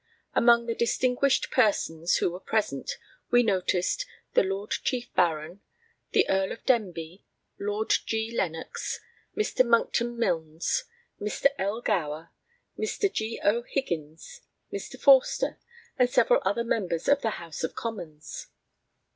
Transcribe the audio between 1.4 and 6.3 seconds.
persons who were present we noticed the Lord Chief Baron, the